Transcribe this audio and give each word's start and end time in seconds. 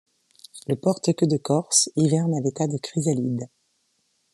Le 0.65 0.75
Porte-Queue 0.77 1.27
de 1.27 1.37
Corse 1.37 1.91
hiverne 1.95 2.33
à 2.33 2.39
l’état 2.41 2.65
de 2.65 2.79
chrysalide. 2.79 3.47